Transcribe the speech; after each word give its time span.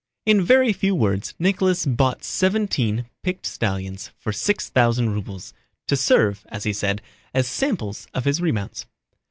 In 0.25 0.41
very 0.43 0.73
few 0.73 0.95
words 0.95 1.35
Nicholas 1.37 1.85
bought 1.85 2.23
seventeen 2.23 3.05
picked 3.21 3.45
stallions 3.45 4.09
for 4.17 4.33
six 4.33 4.67
thousand 4.67 5.11
rubles—to 5.13 5.95
serve, 5.95 6.43
as 6.49 6.63
he 6.63 6.73
said, 6.73 7.03
as 7.35 7.47
samples 7.47 8.07
of 8.11 8.25
his 8.25 8.41
remounts. 8.41 8.87